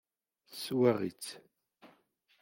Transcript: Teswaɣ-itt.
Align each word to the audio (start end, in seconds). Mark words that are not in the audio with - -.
Teswaɣ-itt. 0.49 1.25